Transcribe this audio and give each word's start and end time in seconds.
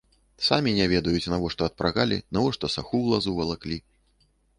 Самі 0.45 0.71
не 0.77 0.85
ведаюць, 0.93 1.27
навошта 1.33 1.67
адпрагалі, 1.71 2.17
навошта 2.37 2.71
саху 2.77 2.95
ў 3.01 3.05
лазу 3.15 3.35
валаклі. 3.39 3.77